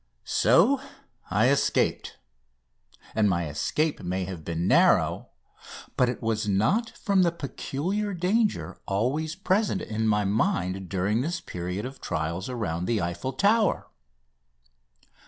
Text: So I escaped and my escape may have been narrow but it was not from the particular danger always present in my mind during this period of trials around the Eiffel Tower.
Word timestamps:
So 0.25 0.81
I 1.29 1.49
escaped 1.49 2.17
and 3.13 3.29
my 3.29 3.47
escape 3.47 4.01
may 4.01 4.23
have 4.25 4.43
been 4.43 4.67
narrow 4.67 5.27
but 5.95 6.09
it 6.09 6.23
was 6.23 6.47
not 6.49 6.89
from 6.89 7.21
the 7.21 7.31
particular 7.31 8.15
danger 8.15 8.79
always 8.87 9.35
present 9.35 9.79
in 9.79 10.07
my 10.07 10.25
mind 10.25 10.89
during 10.89 11.21
this 11.21 11.39
period 11.39 11.85
of 11.85 12.01
trials 12.01 12.49
around 12.49 12.85
the 12.85 12.99
Eiffel 12.99 13.33
Tower. 13.33 13.89